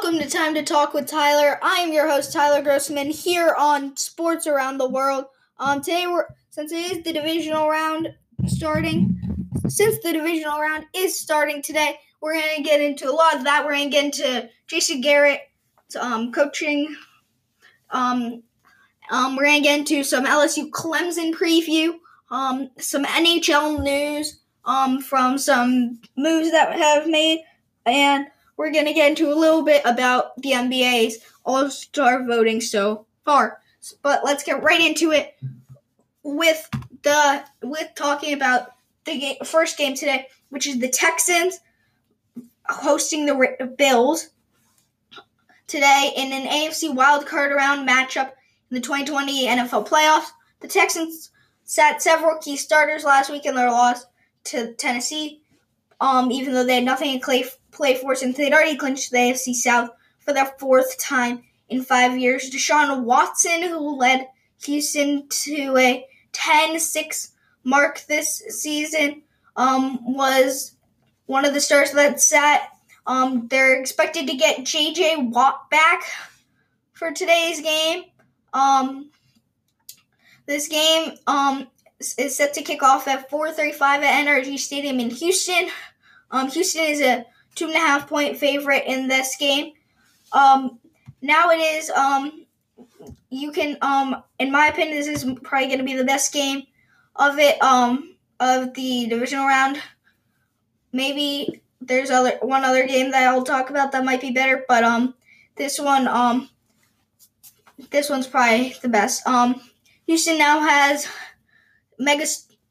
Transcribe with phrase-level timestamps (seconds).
[0.00, 1.58] Welcome to Time to Talk with Tyler.
[1.60, 5.24] I am your host Tyler Grossman here on Sports Around the World.
[5.58, 8.14] Um, today we're since it is the divisional round
[8.46, 9.20] starting,
[9.66, 13.64] since the divisional round is starting today, we're gonna get into a lot of that.
[13.64, 15.40] We're gonna get into Jason Garrett,
[15.98, 16.94] um, coaching.
[17.90, 18.44] Um,
[19.10, 21.94] um, we're gonna get into some LSU Clemson preview.
[22.30, 24.38] Um, some NHL news.
[24.64, 27.42] Um, from some moves that have made
[27.84, 28.26] and
[28.58, 33.06] we're going to get into a little bit about the NBA's All Star voting so
[33.24, 33.62] far.
[34.02, 35.34] But let's get right into it
[36.22, 36.68] with
[37.02, 38.72] the with talking about
[39.04, 41.60] the game, first game today, which is the Texans
[42.66, 44.28] hosting the Bills
[45.68, 48.32] today in an AFC wildcard round matchup
[48.70, 50.30] in the 2020 NFL playoffs.
[50.60, 51.30] The Texans
[51.64, 54.04] sat several key starters last week in their loss
[54.44, 55.42] to Tennessee
[56.00, 57.44] um, even though they had nothing in play,
[57.78, 62.18] play for since they'd already clinched the AFC South for the fourth time in five
[62.18, 62.50] years.
[62.50, 64.28] Deshaun Watson, who led
[64.64, 67.32] Houston to a 10 6
[67.64, 69.22] mark this season,
[69.56, 70.72] um, was
[71.26, 72.68] one of the stars that sat.
[73.06, 76.02] Um, they're expected to get JJ Watt back
[76.92, 78.04] for today's game.
[78.52, 79.10] Um,
[80.46, 81.68] this game um,
[82.18, 85.68] is set to kick off at 4:35 at NRG Stadium in Houston.
[86.30, 87.24] Um, Houston is a
[87.58, 89.72] two and a half point favorite in this game.
[90.32, 90.78] Um,
[91.22, 91.90] now it is.
[91.90, 92.46] Um,
[93.30, 93.76] you can.
[93.82, 96.64] Um, in my opinion, this is probably going to be the best game
[97.16, 97.60] of it.
[97.62, 99.80] Um, of the divisional round.
[100.92, 104.84] Maybe there's other one other game that I'll talk about that might be better, but
[104.84, 105.14] um,
[105.56, 106.48] this one um,
[107.90, 109.26] this one's probably the best.
[109.26, 109.60] Um,
[110.06, 111.06] Houston now has
[111.98, 112.26] mega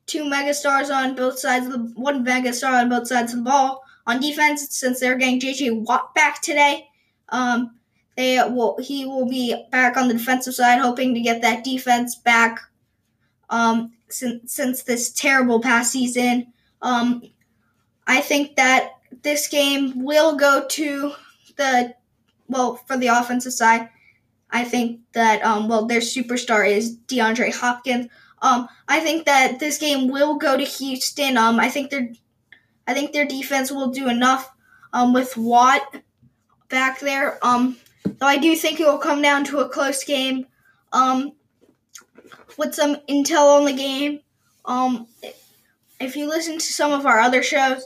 [0.05, 3.83] two megastars on both sides of the one megastar on both sides of the ball.
[4.07, 6.87] On defense, since they're getting JJ Watt back today,
[7.29, 7.77] um,
[8.15, 12.15] they will he will be back on the defensive side, hoping to get that defense
[12.15, 12.61] back.
[13.49, 17.21] Um, since since this terrible past season, um,
[18.07, 21.13] I think that this game will go to
[21.57, 21.93] the
[22.47, 23.89] well for the offensive side.
[24.49, 28.07] I think that um, well their superstar is DeAndre Hopkins.
[28.41, 31.37] Um, I think that this game will go to Houston.
[31.37, 32.09] Um, I think their,
[32.87, 34.51] I think their defense will do enough.
[34.93, 35.81] Um, with Watt
[36.69, 37.37] back there.
[37.45, 40.47] Um, though I do think it will come down to a close game.
[40.93, 41.33] Um,
[42.57, 44.21] with some intel on the game.
[44.65, 45.07] Um,
[45.99, 47.85] if you listen to some of our other shows,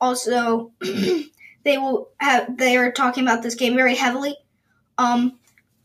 [0.00, 4.36] also they will have they are talking about this game very heavily.
[4.98, 5.38] Um,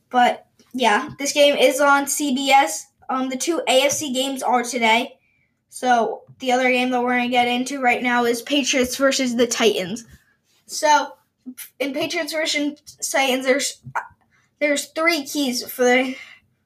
[0.09, 2.85] but yeah, this game is on CBS.
[3.09, 5.17] Um, the two AFC games are today.
[5.73, 9.47] So the other game that we're gonna get into right now is Patriots versus the
[9.47, 10.05] Titans.
[10.67, 11.15] So
[11.79, 12.79] in Patriots versus
[13.11, 13.81] Titans, there's
[14.59, 16.15] there's three keys for the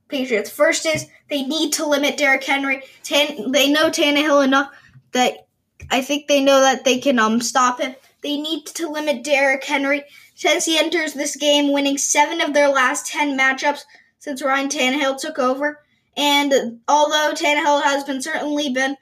[0.09, 0.49] Patriots.
[0.49, 2.83] First is they need to limit Derrick Henry.
[3.01, 4.71] Tan- they know Tannehill enough
[5.13, 5.47] that
[5.89, 7.95] I think they know that they can um stop him.
[8.23, 10.03] They need to limit Derrick Henry.
[10.35, 13.85] since he enters this game winning seven of their last ten matchups
[14.19, 15.79] since Ryan Tannehill took over.
[16.17, 18.97] And although Tannehill has been certainly been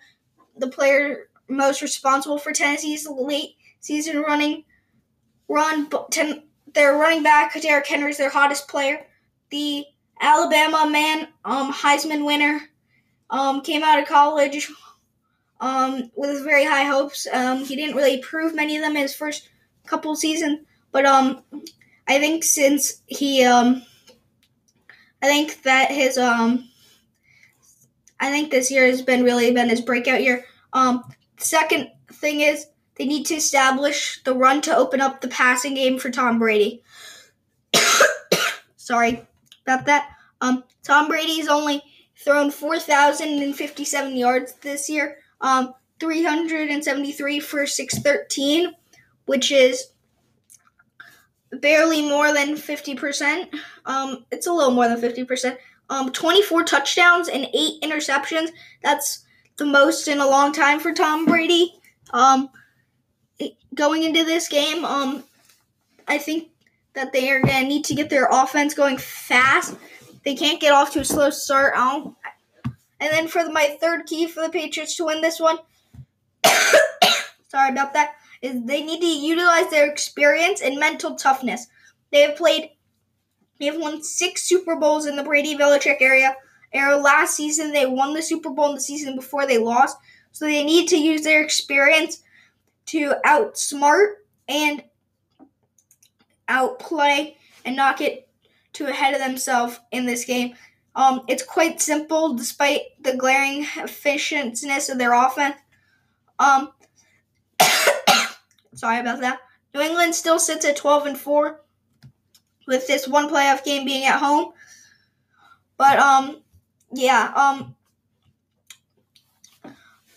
[0.58, 4.66] the player most responsible for Tennessee's late season running
[5.48, 6.44] run, ten,
[6.74, 9.06] their running back Derrick Henry is their hottest player.
[9.50, 9.86] The
[10.20, 12.62] Alabama man, um, Heisman winner,
[13.30, 14.70] um, came out of college
[15.62, 17.28] um, with very high hopes.
[17.32, 19.50] Um, he didn't really prove many of them in his first
[19.88, 20.60] couple seasons,
[20.92, 21.44] but um,
[22.08, 23.84] I think since he um,
[25.22, 26.70] I think that his um
[28.20, 30.46] I think this year has been really been his breakout year.
[30.74, 31.04] Um,
[31.38, 36.00] second thing is they need to establish the run to open up the passing game
[36.00, 36.82] for Tom Brady.
[38.78, 39.28] Sorry
[39.66, 40.10] about that.
[40.42, 41.82] Um, Tom Brady's only
[42.18, 45.18] thrown 4,057 yards this year.
[45.42, 48.74] Um, 373 for 613,
[49.26, 49.88] which is
[51.52, 53.48] barely more than 50%.
[53.86, 55.58] Um, it's a little more than 50%
[55.90, 58.50] um, 24 touchdowns and eight interceptions.
[58.82, 59.26] That's
[59.58, 61.74] the most in a long time for Tom Brady.
[62.12, 62.50] Um,
[63.74, 65.24] going into this game, um,
[66.08, 66.50] I think
[66.94, 69.76] that they are going to need to get their offense going fast.
[70.24, 71.76] They can't get off to a slow start.
[71.78, 72.16] And
[73.00, 75.58] then for my third key for the Patriots to win this one,
[77.48, 81.68] sorry about that, is they need to utilize their experience and mental toughness.
[82.12, 82.70] They have played
[83.60, 86.36] they have won six Super Bowls in the Brady Belichick area.
[86.74, 89.98] Era last season, they won the Super Bowl in the season before they lost.
[90.32, 92.22] So they need to use their experience
[92.88, 94.16] to outsmart
[94.48, 94.84] and
[96.48, 98.28] outplay and not get
[98.74, 100.56] too ahead of themselves in this game.
[100.96, 105.56] Um, it's quite simple despite the glaring efficiency of their offense.
[106.40, 106.72] Um,
[108.74, 109.40] sorry about that.
[109.74, 111.62] New England still sits at 12 and 4
[112.68, 114.54] with this one playoff game being at home.
[115.78, 116.42] But um
[116.94, 117.76] yeah, um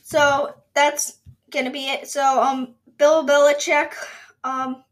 [0.03, 1.19] so that's
[1.51, 2.09] gonna be it.
[2.09, 3.93] So um Bill Belichick
[4.45, 4.85] um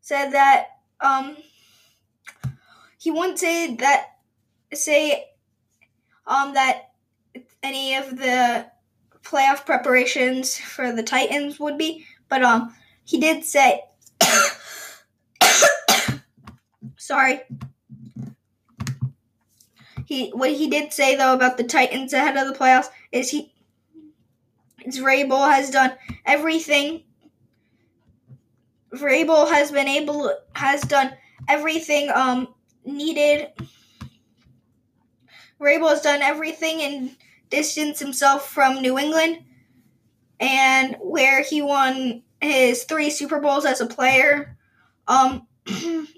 [0.00, 0.66] said that
[1.00, 1.36] um
[2.98, 4.06] he wouldn't say that
[4.72, 5.26] say
[6.26, 6.90] um that
[7.62, 8.66] any of the
[9.22, 12.74] playoff preparations for the Titans would be, but um
[13.04, 13.82] he did say
[17.06, 17.40] sorry.
[20.04, 23.52] He what he did say though about the Titans ahead of the playoffs is he
[24.84, 25.92] is Vrabel has done
[26.24, 27.02] everything.
[28.94, 31.12] Vrabel has been able has done
[31.48, 32.54] everything um
[32.84, 33.50] needed.
[35.60, 37.16] Vrabel has done everything and
[37.50, 39.38] distanced himself from New England,
[40.38, 44.56] and where he won his three Super Bowls as a player.
[45.08, 45.46] Um,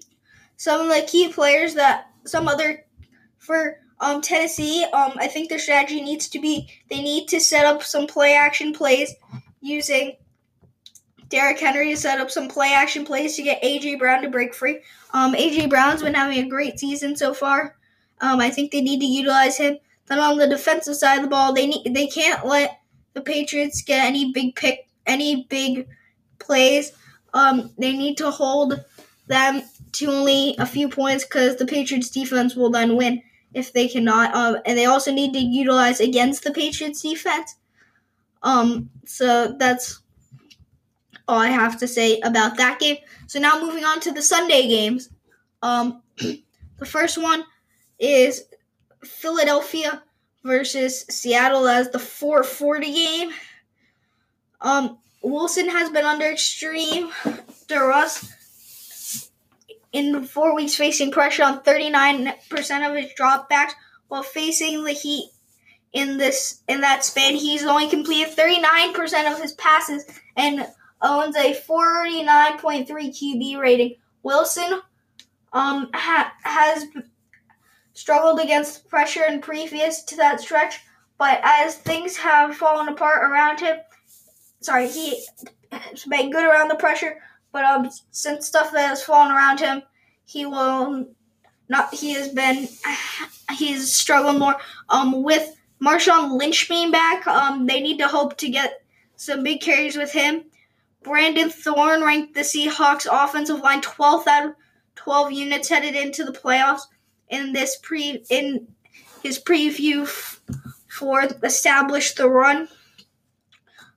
[0.58, 2.84] some of the key players that some other
[3.38, 7.64] for um, Tennessee, um, I think their strategy needs to be they need to set
[7.64, 9.14] up some play action plays
[9.60, 10.16] using
[11.28, 14.54] Derrick Henry to set up some play action plays to get AJ Brown to break
[14.54, 14.80] free.
[15.12, 17.76] Um, AJ Brown's been having a great season so far.
[18.20, 19.78] Um, I think they need to utilize him.
[20.06, 22.80] Then on the defensive side of the ball, they need they can't let
[23.14, 25.88] the Patriots get any big pick any big
[26.38, 26.92] plays.
[27.32, 28.84] Um, they need to hold
[29.28, 33.22] them to only a few points because the Patriots defense will then win
[33.54, 34.34] if they cannot.
[34.34, 37.56] Um, and they also need to utilize against the Patriots defense.
[38.42, 40.00] Um, so that's
[41.26, 42.96] all I have to say about that game.
[43.26, 45.10] So now moving on to the Sunday games.
[45.62, 47.44] Um, the first one
[47.98, 48.44] is
[49.02, 50.02] Philadelphia
[50.44, 53.30] versus Seattle as the 440 game.
[54.60, 57.10] Um, Wilson has been under extreme
[57.66, 58.32] duress
[59.92, 62.36] in the four weeks facing pressure on 39%
[62.88, 63.72] of his dropbacks
[64.08, 65.30] while facing the Heat
[65.92, 67.34] in this in that span.
[67.34, 70.04] He's only completed 39% of his passes
[70.36, 70.66] and
[71.00, 73.94] owns a 49.3 QB rating.
[74.22, 74.80] Wilson
[75.52, 76.84] um ha- has
[77.94, 80.80] struggled against pressure in previous to that stretch,
[81.18, 83.76] but as things have fallen apart around him,
[84.60, 85.24] sorry, he
[85.72, 87.18] has been good around the pressure,
[87.52, 89.82] but um, since stuff has fallen around him,
[90.24, 91.06] he will
[91.68, 91.94] not.
[91.94, 92.68] He has been.
[93.56, 94.56] He's struggling more.
[94.90, 98.82] Um, with Marshawn Lynch being back, um, they need to hope to get
[99.16, 100.44] some big carries with him.
[101.02, 104.54] Brandon Thorn ranked the Seahawks offensive line 12th out of
[104.96, 106.82] 12 units headed into the playoffs
[107.28, 108.66] in this pre in
[109.22, 110.40] his preview f-
[110.88, 112.68] for establish the run.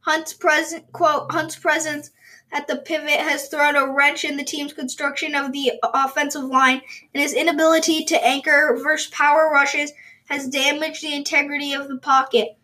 [0.01, 2.11] Hunt's present quote Hunt's presence
[2.51, 6.81] at the pivot has thrown a wrench in the team's construction of the offensive line,
[7.13, 9.93] and his inability to anchor versus power rushes
[10.25, 12.57] has damaged the integrity of the pocket.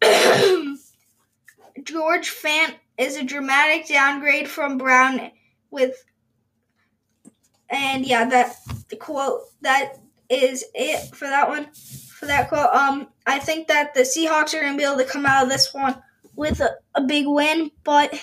[1.82, 5.30] George Fant is a dramatic downgrade from Brown
[5.70, 6.04] with
[7.70, 8.56] and yeah that
[8.98, 9.98] quote that
[10.30, 14.62] is it for that one for that quote um i think that the seahawks are
[14.62, 15.94] to be able to come out of this one
[16.34, 18.18] with a, a big win but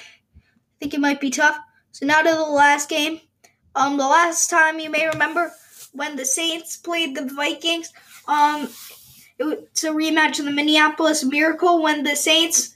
[0.75, 1.57] i think it might be tough.
[1.91, 3.21] So now to the last game.
[3.75, 5.51] Um the last time you may remember
[5.93, 7.91] when the saints played the vikings
[8.27, 8.67] um
[9.37, 12.75] it's a rematch of the minneapolis miracle when the saints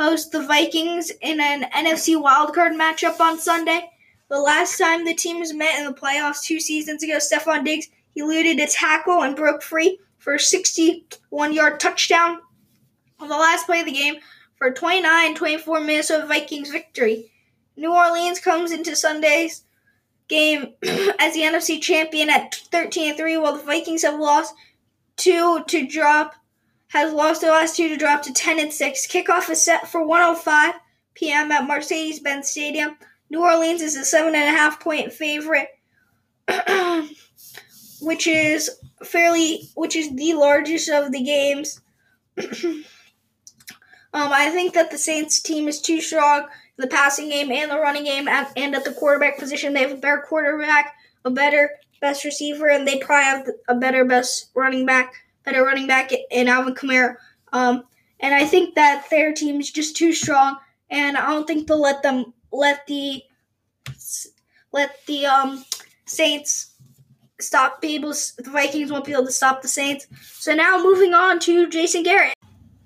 [0.00, 3.90] host the Vikings in an NFC wildcard matchup on Sunday.
[4.28, 8.58] The last time the teams met in the playoffs two seasons ago, Stefon Diggs eluded
[8.60, 12.40] a tackle and broke free for a 61 yard touchdown.
[13.18, 14.16] On the last play of the game
[14.60, 17.32] for a 29 24 Minnesota Vikings victory.
[17.76, 19.64] New Orleans comes into Sunday's
[20.28, 20.74] game
[21.18, 24.54] as the NFC champion at 13 3, while the Vikings have lost
[25.16, 26.34] two to drop
[26.88, 29.06] has lost the last two to drop to 10 and 6.
[29.06, 30.74] Kickoff is set for 105
[31.14, 31.52] p.m.
[31.52, 32.96] at Mercedes-Benz Stadium.
[33.30, 35.68] New Orleans is a seven and a half point favorite,
[38.02, 38.70] which is
[39.04, 41.80] fairly, which is the largest of the games.
[44.12, 46.48] um, I think that the Saints team is too strong in
[46.78, 49.72] the passing game and the running game, at, and at the quarterback position.
[49.72, 54.04] They have a better quarterback, a better best receiver, and they probably have a better
[54.04, 55.14] best running back
[55.44, 57.16] better running back in Alvin Kamara.
[57.52, 57.84] Um,
[58.18, 60.58] and I think that their team is just too strong,
[60.90, 63.22] and I don't think they'll let them let the
[64.72, 65.64] let the um
[66.04, 66.74] Saints
[67.38, 70.08] stop be able the Vikings won't be able to stop the Saints.
[70.32, 72.34] So now moving on to Jason Garrett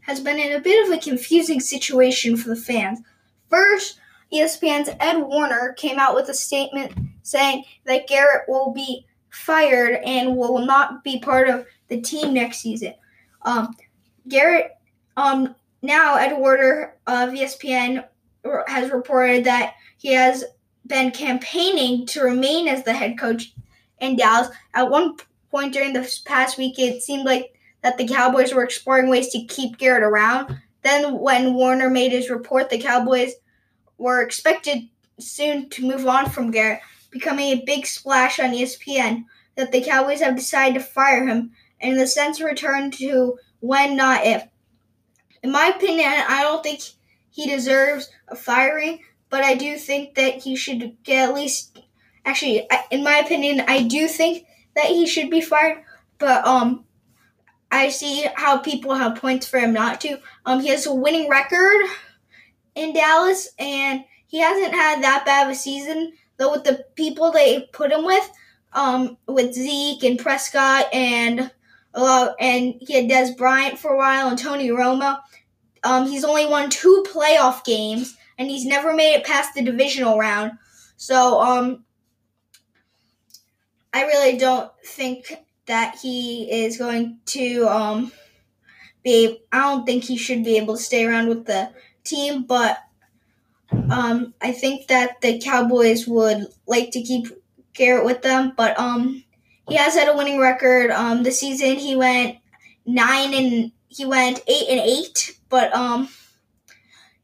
[0.06, 3.00] has been in a bit of a confusing situation for the fans.
[3.48, 3.98] First,
[4.32, 6.92] ESPN's Ed Warner came out with a statement
[7.22, 12.58] saying that Garrett will be fired and will not be part of the team next
[12.58, 12.94] season.
[13.42, 13.76] Um,
[14.28, 14.76] Garrett,
[15.16, 18.04] um, now Ed Werder of ESPN
[18.66, 20.44] has reported that he has
[20.86, 23.54] been campaigning to remain as the head coach
[24.00, 24.48] in Dallas.
[24.74, 25.16] At one
[25.50, 29.44] point during the past week, it seemed like that the Cowboys were exploring ways to
[29.44, 30.58] keep Garrett around.
[30.82, 33.34] Then, when Warner made his report, the Cowboys
[33.98, 34.88] were expected
[35.20, 39.26] soon to move on from Garrett, becoming a big splash on ESPN
[39.56, 44.24] that the Cowboys have decided to fire him and, the sense, return to when, not
[44.24, 44.42] if.
[45.42, 46.80] In my opinion, I don't think
[47.30, 51.78] he deserves a firing, but I do think that he should get at least.
[52.24, 55.84] Actually, in my opinion, I do think that he should be fired,
[56.18, 56.86] but um,
[57.74, 60.20] I see how people have points for him not to.
[60.46, 61.84] Um, he has a winning record
[62.76, 66.12] in Dallas, and he hasn't had that bad of a season.
[66.36, 68.30] Though with the people they put him with,
[68.72, 71.50] um, with Zeke and Prescott and
[71.94, 75.18] uh, and he had Dez Bryant for a while and Tony Romo.
[75.82, 80.16] Um, he's only won two playoff games, and he's never made it past the divisional
[80.16, 80.52] round.
[80.96, 81.84] So, um,
[83.92, 88.12] I really don't think that he is going to um
[89.02, 91.70] be I don't think he should be able to stay around with the
[92.04, 92.78] team, but
[93.90, 97.26] um I think that the Cowboys would like to keep
[97.72, 99.24] Garrett with them, but um
[99.68, 100.90] he has had a winning record.
[100.90, 102.38] Um the season he went
[102.86, 106.08] 9 and he went 8 and 8, but um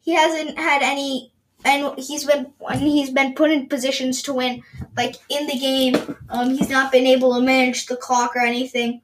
[0.01, 1.33] he hasn't had any
[1.65, 4.63] and he's been he's been put in positions to win
[4.97, 6.17] like in the game.
[6.29, 9.03] Um he's not been able to manage the clock or anything.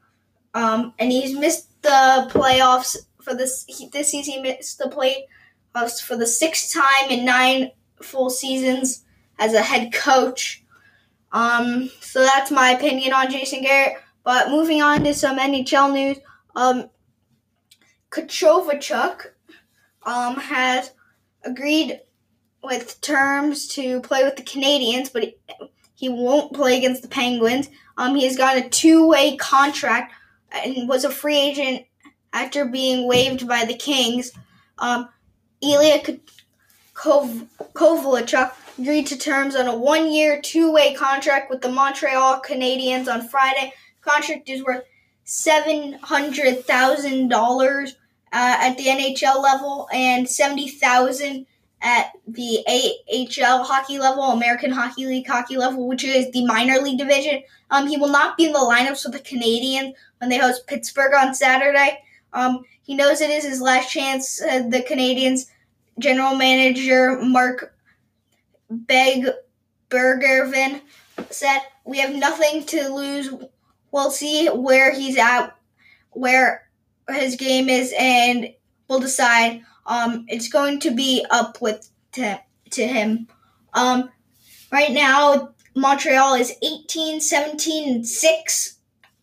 [0.54, 6.00] Um and he's missed the playoffs for this he, this season he missed the playoffs
[6.02, 9.04] for the sixth time in nine full seasons
[9.38, 10.64] as a head coach.
[11.32, 13.98] Um so that's my opinion on Jason Garrett.
[14.24, 16.18] But moving on to some NHL news
[16.54, 16.88] um
[18.10, 19.26] Kovalchuk
[20.04, 20.92] um has
[21.44, 22.00] agreed
[22.66, 25.34] with terms to play with the Canadiens, but
[25.94, 27.70] he, won't play against the Penguins.
[27.96, 30.12] Um, he has got a two-way contract
[30.52, 31.86] and was a free agent
[32.32, 34.32] after being waived by the Kings.
[34.78, 35.08] Um,
[35.62, 36.02] Ilya
[36.92, 43.26] Kov- Kovalchuk agreed to terms on a one-year, two-way contract with the Montreal Canadiens on
[43.28, 43.72] Friday.
[44.02, 44.82] Contract is worth
[45.24, 47.96] seven hundred thousand uh, dollars
[48.32, 51.46] at the NHL level and seventy thousand
[51.82, 56.98] at the AHL hockey level, American Hockey League hockey level, which is the minor league
[56.98, 57.42] division.
[57.70, 61.12] Um, he will not be in the lineups for the Canadiens when they host Pittsburgh
[61.14, 62.02] on Saturday.
[62.32, 64.40] Um, he knows it is his last chance.
[64.40, 65.50] Uh, the Canadiens
[65.98, 67.74] general manager Marc
[68.70, 69.26] Beg
[69.90, 70.80] Bergevin
[71.30, 73.30] said, "We have nothing to lose.
[73.90, 75.56] We'll see where he's at,
[76.10, 76.68] where
[77.10, 78.54] his game is, and
[78.88, 82.40] we'll decide." Um, it's going to be up with to,
[82.70, 83.28] to him.
[83.72, 84.10] Um,
[84.72, 88.78] right now, Montreal is 18, 17, and 6.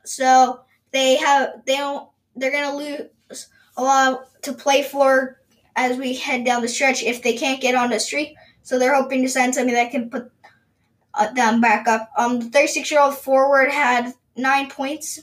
[0.05, 5.39] So they have they don't they're gonna lose a lot to play for
[5.75, 8.36] as we head down the stretch if they can't get on the streak.
[8.62, 10.32] So they're hoping to sign somebody that can put
[11.13, 12.10] uh, them back up.
[12.17, 15.20] Um, the 36 year old forward had nine points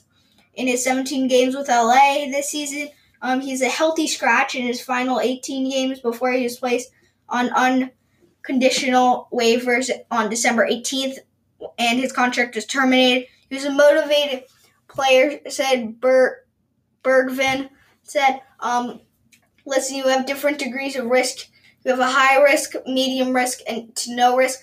[0.55, 2.89] in his 17 games with LA this season.
[3.23, 6.91] Um, he's a healthy scratch in his final 18 games before he was placed
[7.29, 11.19] on unconditional waivers on December 18th,
[11.79, 13.29] and his contract was terminated.
[13.49, 14.45] He was a motivated
[14.89, 16.45] player, said Ber-
[17.03, 17.69] Bergevin.
[18.03, 19.01] Said, um,
[19.67, 21.47] listen, you have different degrees of risk.
[21.85, 24.61] You have a high risk, medium risk, and to no risk.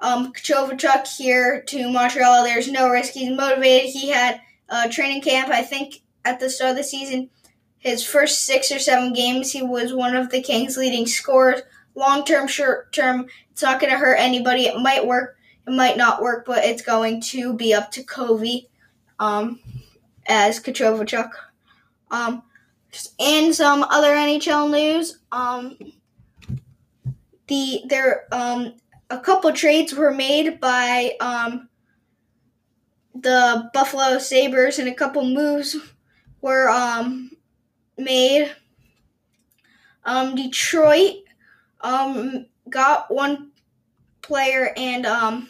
[0.00, 3.12] Um, Kovalchuk here to Montreal, there's no risk.
[3.12, 3.90] He's motivated.
[3.90, 7.30] He had a training camp, I think, at the start of the season
[7.84, 11.60] his first six or seven games, he was one of the Kings' leading scorers.
[11.94, 14.62] Long term, short term, it's not going to hurt anybody.
[14.62, 15.36] It might work,
[15.66, 18.68] it might not work, but it's going to be up to Covey
[19.20, 19.60] um,
[20.26, 21.30] as Kovalchuk.
[22.10, 22.42] Um,
[23.20, 25.18] and some other NHL news.
[25.30, 25.76] Um,
[27.46, 28.74] the there um
[29.10, 31.68] a couple trades were made by um
[33.14, 35.76] the Buffalo Sabres and a couple moves
[36.40, 37.30] were um
[37.96, 38.54] made.
[40.04, 41.24] Um, Detroit
[41.80, 43.50] um, got one
[44.22, 45.48] player, and um,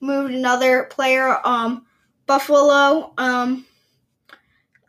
[0.00, 1.38] moved another player.
[1.44, 1.86] Um,
[2.26, 3.64] Buffalo um,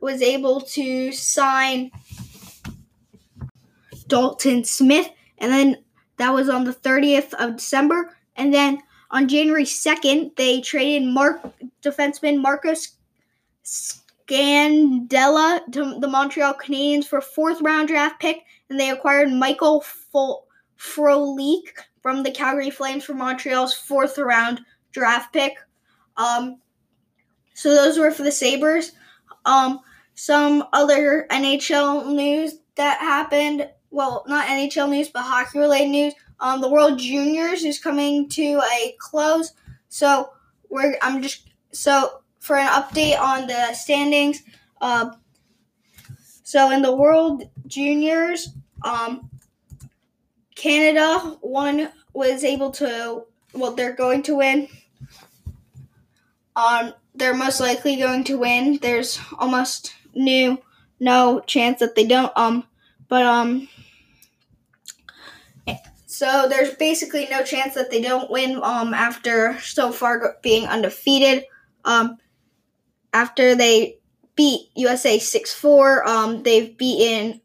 [0.01, 1.91] was able to sign
[4.07, 5.77] Dalton Smith, and then
[6.17, 8.15] that was on the 30th of December.
[8.35, 8.79] And then
[9.11, 11.41] on January 2nd, they traded Mark
[11.83, 12.95] defenseman Marcus
[14.27, 19.83] Scandella to the Montreal Canadiens for a fourth round draft pick, and they acquired Michael
[20.77, 21.61] Frolik
[22.01, 25.53] from the Calgary Flames for Montreal's fourth round draft pick.
[26.17, 26.59] Um,
[27.53, 28.91] so those were for the Sabres.
[29.45, 29.79] Um,
[30.15, 33.69] some other NHL news that happened.
[33.91, 36.13] Well, not NHL news, but hockey related news.
[36.39, 39.53] Um, the World Juniors is coming to a close.
[39.89, 40.31] So
[40.69, 44.41] we're I'm just so for an update on the standings.
[44.79, 45.11] Uh,
[46.43, 48.49] so in the World Juniors,
[48.83, 49.29] um,
[50.55, 53.23] Canada won was able to
[53.53, 54.69] well they're going to win.
[56.55, 58.79] Um, they're most likely going to win.
[58.81, 60.57] There's almost new
[61.01, 62.31] no chance that they don't.
[62.37, 62.63] Um,
[63.09, 63.67] but um,
[66.05, 68.59] so there's basically no chance that they don't win.
[68.63, 71.43] Um, after so far being undefeated.
[71.83, 72.17] Um,
[73.13, 73.99] after they
[74.35, 76.07] beat USA six four.
[76.07, 77.41] Um, they've beaten.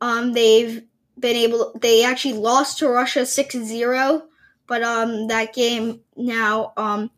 [0.00, 0.82] Um, they've
[1.18, 1.72] been able.
[1.80, 4.22] They actually lost to Russia 6-0,
[4.66, 7.10] but um, that game now um,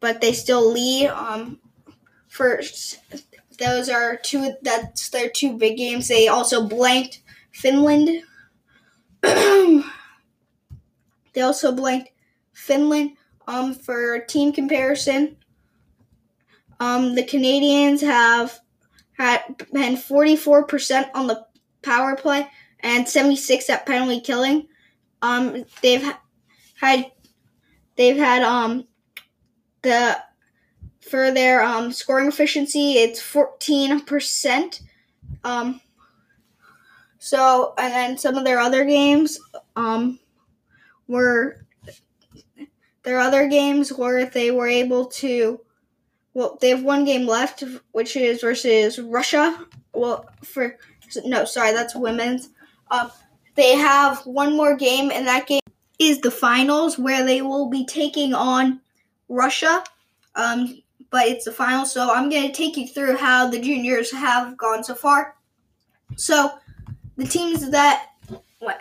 [0.00, 1.08] but they still lead.
[1.08, 1.60] Um,
[2.26, 2.98] first
[3.58, 4.54] those are two.
[4.62, 6.08] That's their two big games.
[6.08, 7.20] They also blanked
[7.52, 8.24] Finland.
[9.22, 9.82] they
[11.36, 12.10] also blanked
[12.52, 13.12] Finland.
[13.46, 15.36] Um, for team comparison,
[16.80, 18.58] um, the Canadians have
[19.12, 21.46] had been 44% on the
[21.82, 22.48] power play
[22.80, 24.66] and 76 at penalty killing.
[25.22, 26.02] Um, they've
[26.80, 27.12] had
[27.96, 28.86] they've had um
[29.82, 30.16] the
[31.00, 34.82] for their um, scoring efficiency, it's 14%.
[35.42, 35.80] Um,
[37.18, 39.40] so, and then some of their other games
[39.74, 40.20] um,
[41.08, 41.66] were
[43.02, 45.60] their other games where they were able to.
[46.40, 49.62] Well, they have one game left, which is versus Russia.
[49.92, 50.78] Well, for
[51.22, 52.48] no, sorry, that's women's.
[52.90, 53.10] Um,
[53.56, 55.60] they have one more game, and that game
[55.98, 58.80] is the finals where they will be taking on
[59.28, 59.84] Russia.
[60.34, 64.10] Um, but it's the final, so I'm going to take you through how the juniors
[64.10, 65.36] have gone so far.
[66.16, 66.52] So,
[67.18, 68.06] the teams that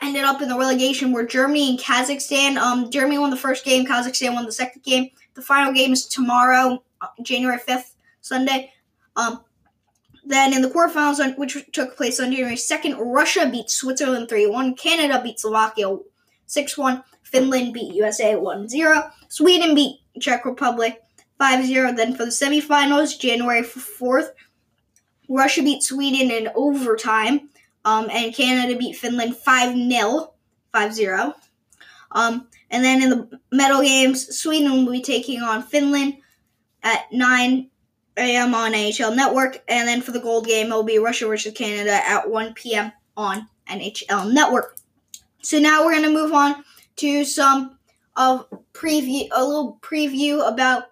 [0.02, 2.56] ended up in the relegation were Germany and Kazakhstan.
[2.56, 5.10] Um, Germany won the first game, Kazakhstan won the second game.
[5.34, 6.82] The final game is tomorrow,
[7.22, 8.72] January 5th, Sunday.
[9.16, 9.44] Um,
[10.26, 14.76] then in the quarterfinals, which took place on January 2nd, Russia beat Switzerland 3 1,
[14.76, 15.98] Canada beat Slovakia
[16.46, 21.02] 6 1, Finland beat USA 1 0, Sweden beat Czech Republic
[21.38, 21.94] 5 0.
[21.94, 24.30] Then for the semifinals, January 4th,
[25.30, 27.50] Russia beat Sweden in overtime,
[27.86, 30.34] um, and Canada beat Finland 5 0.
[30.72, 31.34] 5 0.
[32.12, 36.18] Um, and then in the medal games, Sweden will be taking on Finland
[36.84, 37.70] at 9
[38.18, 38.54] a.m.
[38.54, 39.63] on NHL Network.
[39.68, 42.92] And then for the gold game, it will be Russia versus Canada at 1 p.m.
[43.15, 44.76] on NHL Network.
[45.42, 46.63] So now we're going to move on
[46.98, 47.78] to some
[48.18, 50.84] of preview, a little preview about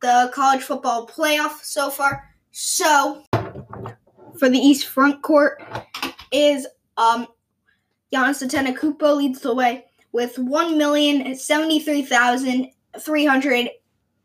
[0.00, 2.30] the college football playoff so far.
[2.52, 3.24] So,
[4.38, 5.62] for the East front court
[6.30, 7.26] is um,
[8.12, 10.38] Giannis Antetokounmpo leads the way with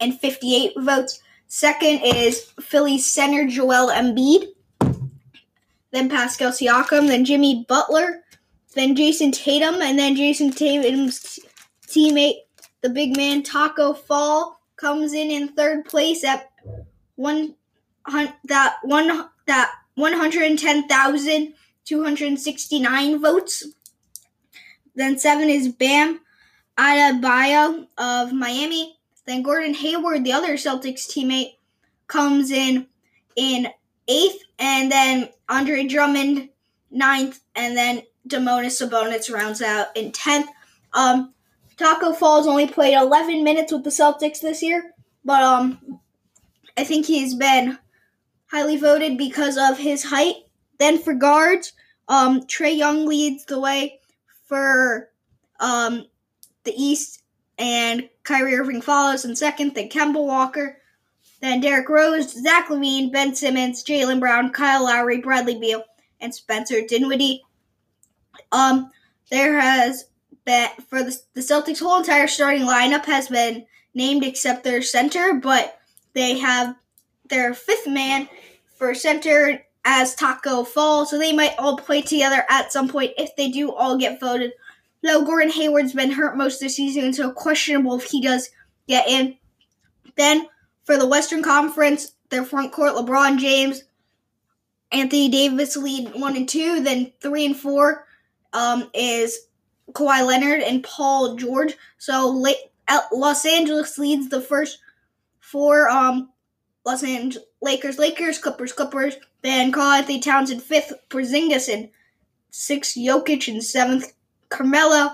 [0.02, 1.22] 1,073,358 votes.
[1.48, 4.48] Second is Philly's center Joel Embiid.
[5.92, 7.08] Then Pascal Siakam.
[7.08, 8.24] Then Jimmy Butler.
[8.74, 9.82] Then Jayson Tatum.
[9.82, 11.40] And then Jayson Tatum's
[11.88, 12.38] teammate,
[12.82, 16.50] the big man Tacko Fall comes in in third place at
[17.16, 17.56] one
[18.46, 21.54] that one that one hundred ten thousand
[21.86, 23.66] two hundred sixty nine votes.
[24.96, 26.22] Then seven is Bam
[26.78, 28.98] Adebayo of Miami.
[29.26, 31.56] Then Gordon Hayward, the other Celtics teammate,
[32.08, 32.88] comes in
[33.36, 33.68] in
[34.08, 36.50] eighth, and then Andre Drummond
[36.90, 40.50] ninth, and then Domantas Sabonis rounds out in tenth.
[40.94, 41.34] Um,
[41.78, 46.00] Tacko Fall's only played 11 minutes with the Celtics this year, but um,
[46.78, 47.78] I think he's been
[48.48, 50.36] highly voted because of his height.
[50.78, 51.74] Then for guards,
[52.08, 54.00] um, Trae Young leads the way
[54.46, 55.10] for
[55.60, 56.06] um,
[56.66, 57.24] the East,
[57.58, 59.76] and Kyrie Irving follows in second.
[59.76, 60.78] Then Kemba Walker,
[61.42, 65.84] then Derrick Rose, Zach LaVine, Ben Simmons, Jaylen Brown, Kyle Lowry, Bradley Beal,
[66.20, 67.44] and Spencer Dinwiddie.
[68.52, 68.92] Um,
[69.30, 70.06] there has
[70.46, 75.34] been for the, the Celtics' whole entire starting lineup has been named except their center,
[75.36, 75.80] but
[76.14, 76.76] they have
[77.30, 78.28] their fifth man
[78.76, 83.36] for center as Tacko Fall, so they might all play together at some point if
[83.36, 84.52] they do all get voted.
[85.04, 88.50] Though Gordon Hayward's been hurt most of the season, so questionable if he does
[88.88, 89.38] get in.
[90.16, 90.48] Then
[90.84, 93.84] for the Western Conference, their front court, LeBron James,
[94.92, 96.82] Anthony Davis lead one and two.
[96.82, 98.06] Then three and four
[98.54, 99.48] um, is
[99.94, 101.76] Kawhi Leonard and Paul George.
[101.98, 102.44] So
[103.12, 104.80] Los Angeles leads the first
[105.40, 105.90] four.
[105.90, 106.30] Um,
[106.86, 109.16] Los Angeles Lakers, Lakers, Clippers, Clippers.
[109.42, 111.90] Then Karl-Anthony Towns in fifth, Porzingis in
[112.50, 114.14] sixth, Jokic in seventh,
[114.52, 115.14] Carmelo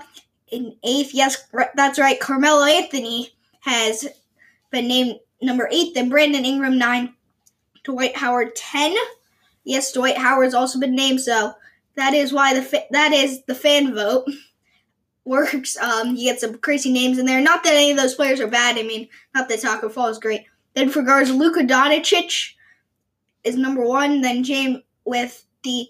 [0.52, 1.13] in eighth.
[1.13, 2.19] Yes, that's right.
[2.19, 4.08] Carmelo Anthony has
[4.71, 5.93] been named number eight.
[5.93, 7.13] Then Brandon Ingram nine,
[7.84, 8.95] Dwight Howard ten.
[9.63, 11.21] Yes, Dwight Howard's also been named.
[11.21, 11.54] So
[11.95, 14.30] that is why the fa- that is the fan vote
[15.26, 15.78] works.
[15.78, 17.41] Um, you get some crazy names in there.
[17.41, 18.78] Not that any of those players are bad.
[18.78, 20.45] I mean, not that Tacko Fall is great.
[20.73, 22.54] Then for guards, Luka Doncic
[23.43, 24.21] is number one.
[24.21, 25.88] Then James with the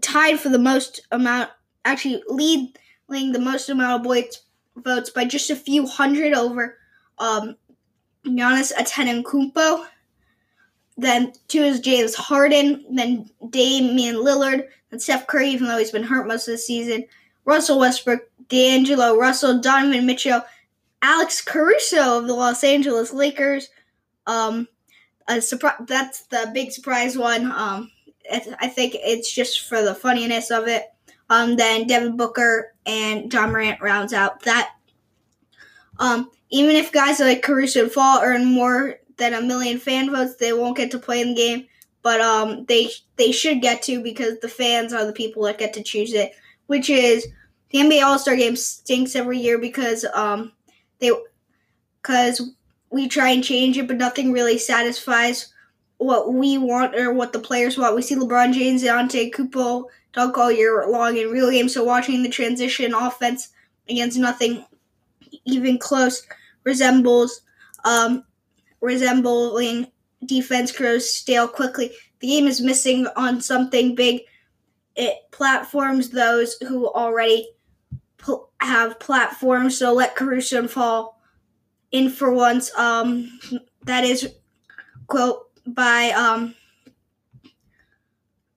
[0.00, 1.50] tied for the most amount,
[1.84, 4.26] actually leading the most amount of
[4.76, 6.78] votes by just a few hundred over
[7.18, 7.56] um,
[8.24, 9.86] Giannis Antetokounmpo.
[10.96, 12.84] Then two is James Harden.
[12.90, 14.68] Then Damian Lillard.
[14.90, 17.04] Then Steph Curry, even though he's been hurt most of the season.
[17.44, 20.42] Russell Westbrook, D'Angelo Russell, Donovan Mitchell,
[21.02, 23.68] Alex Caruso of the Los Angeles Lakers.
[24.26, 24.68] Um,
[25.28, 25.76] a surprise.
[25.86, 27.50] That's the big surprise one.
[27.52, 27.90] Um,
[28.30, 30.84] I think it's just for the funniness of it.
[31.30, 34.72] Um, then Devin Booker and John Morant rounds out that.
[35.98, 40.36] Um, even if guys like Caruso and Fall earn more than a million fan votes,
[40.36, 41.66] they won't get to play in the game.
[42.02, 45.72] But um, they they should get to because the fans are the people that get
[45.74, 46.32] to choose it.
[46.66, 47.26] Which is
[47.70, 50.52] the NBA All Star Game stinks every year because um,
[50.98, 51.10] they
[52.02, 52.52] because
[52.90, 55.52] we try and change it, but nothing really satisfies
[55.96, 57.96] what we want or what the players want.
[57.96, 62.22] We see LeBron James and Antetokounmpo dunk all year long in real games, so watching
[62.22, 63.48] the transition offense
[63.88, 64.64] against nothing
[65.44, 66.26] even close
[66.64, 67.42] resembles
[67.84, 68.24] um,
[68.80, 69.86] resembling
[70.26, 71.90] defense grows stale quickly.
[72.20, 74.22] The game is missing on something big.
[74.96, 77.48] It platforms those who already
[78.18, 79.76] pl- have platforms.
[79.78, 81.20] So let Caruso Fall
[81.92, 82.74] in for once.
[82.78, 83.38] Um,
[83.84, 84.34] that is
[85.06, 86.54] quote by um,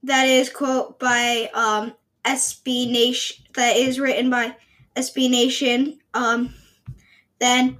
[0.07, 1.93] that is quote by um,
[2.25, 3.45] SB Nation.
[3.55, 4.55] That is written by
[4.95, 5.99] SB Nation.
[6.13, 6.53] Um,
[7.39, 7.77] then,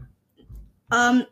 [0.91, 1.25] um,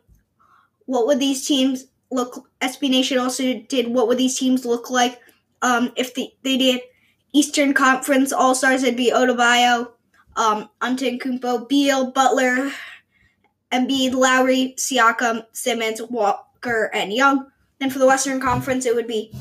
[0.86, 2.48] what would these teams look?
[2.60, 3.88] SB Nation also did.
[3.88, 5.20] What would these teams look like
[5.62, 6.80] um, if the, they did
[7.32, 8.82] Eastern Conference All Stars?
[8.82, 9.90] It'd be Adebayo,
[10.36, 12.72] um, Antetokounmpo, Beal, Butler,
[13.70, 17.50] Embiid, Lowry, Siakam, Simmons, Walker, and Young.
[17.78, 19.34] Then for the Western Conference, it would be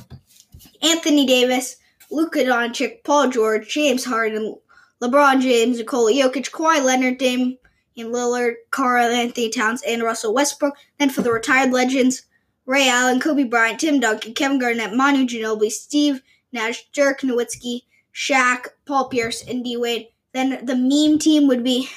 [0.82, 1.78] Anthony Davis,
[2.12, 4.56] Luka Doncic, Paul George, James Harden,
[5.02, 7.58] LeBron James, Nikola Jokic, Kawhi Leonard, Dame
[7.98, 10.76] and Lillard, Karl-Anthony Towns, and Russell Westbrook.
[11.00, 12.24] Then for the retired legends,
[12.66, 17.82] Ray Allen, Kobe Bryant, Tim Duncan, Kevin Garnett, Manu Ginobili, Steve Nash, Dirk Nowitzki,
[18.14, 20.08] Shaq, Paul Pierce, and D Wade.
[20.34, 21.90] Then the meme team would be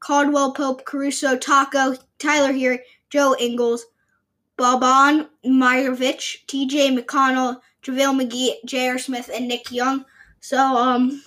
[0.00, 2.78] Caldwell Pope, Caruso, Tacko, Tyler Herro,
[3.10, 3.86] Joe Ingles,
[4.58, 8.98] Boban Marjanovic, TJ McConnell, JaVale McGee, J.R.
[8.98, 10.04] Smith, and Nick Young.
[10.40, 11.22] So, um,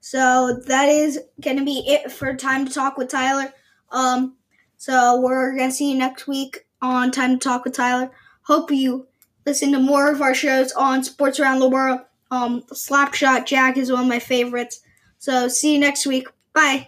[0.00, 3.52] so that is gonna be it for time to talk with Tyler.
[3.90, 4.36] Um,
[4.76, 8.10] so we're gonna see you next week on Time to Talk with Tyler.
[8.42, 9.08] Hope you
[9.44, 12.00] listen to more of our shows on sports around the world.
[12.30, 14.80] Um, Slapshot Jack is one of my favorites.
[15.18, 16.28] So see you next week.
[16.52, 16.86] Bye.